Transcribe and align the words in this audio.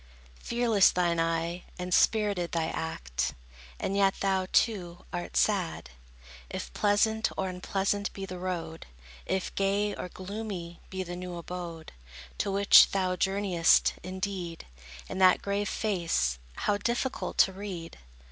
Fearless 0.39 0.89
thine 0.89 1.19
eye, 1.19 1.63
and 1.77 1.93
spirited 1.93 2.53
thy 2.53 2.69
act; 2.69 3.35
And 3.79 3.95
yet 3.95 4.15
thou, 4.19 4.47
too, 4.51 5.05
art 5.13 5.37
sad. 5.37 5.91
If 6.49 6.73
pleasant 6.73 7.29
or 7.37 7.47
unpleasant 7.49 8.11
be 8.11 8.25
the 8.25 8.39
road, 8.39 8.87
If 9.27 9.53
gay 9.53 9.93
or 9.93 10.09
gloomy 10.09 10.79
be 10.89 11.03
the 11.03 11.15
new 11.15 11.35
abode, 11.35 11.91
To 12.39 12.49
which 12.51 12.89
thou 12.89 13.15
journeyest, 13.15 13.93
indeed, 14.01 14.65
In 15.07 15.19
that 15.19 15.43
grave 15.43 15.69
face, 15.69 16.39
how 16.55 16.77
difficult 16.79 17.37
to 17.37 17.53
read! 17.53 17.99